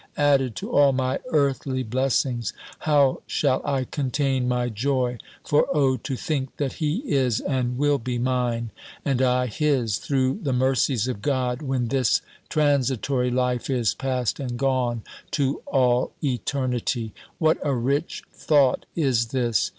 [0.17, 2.53] added to all my earthly blessings!
[2.79, 5.19] How shall I contain my joy!
[5.45, 5.95] For, oh!
[5.97, 8.71] to think that he is, and will be mine,
[9.05, 14.57] and I his, through the mercies of God, when this transitory life is past and
[14.57, 15.03] gone,
[15.37, 19.69] to all eternity; what a rich thought is this!